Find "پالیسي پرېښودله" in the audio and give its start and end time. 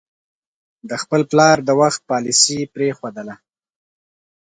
2.11-3.35